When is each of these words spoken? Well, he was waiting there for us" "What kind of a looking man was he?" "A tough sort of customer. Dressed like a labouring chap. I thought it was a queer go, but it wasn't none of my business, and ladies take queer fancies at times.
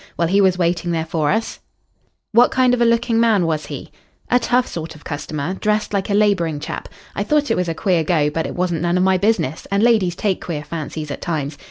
Well, 0.17 0.29
he 0.29 0.41
was 0.41 0.57
waiting 0.57 0.89
there 0.89 1.05
for 1.05 1.29
us" 1.29 1.59
"What 2.31 2.49
kind 2.49 2.73
of 2.73 2.81
a 2.81 2.85
looking 2.85 3.19
man 3.19 3.45
was 3.45 3.67
he?" 3.67 3.91
"A 4.31 4.39
tough 4.39 4.65
sort 4.65 4.95
of 4.95 5.03
customer. 5.03 5.53
Dressed 5.53 5.93
like 5.93 6.09
a 6.09 6.15
labouring 6.15 6.59
chap. 6.59 6.89
I 7.13 7.21
thought 7.23 7.51
it 7.51 7.55
was 7.55 7.69
a 7.69 7.75
queer 7.75 8.03
go, 8.03 8.31
but 8.31 8.47
it 8.47 8.55
wasn't 8.55 8.81
none 8.81 8.97
of 8.97 9.03
my 9.03 9.19
business, 9.19 9.67
and 9.69 9.83
ladies 9.83 10.15
take 10.15 10.43
queer 10.43 10.63
fancies 10.63 11.11
at 11.11 11.21
times. 11.21 11.55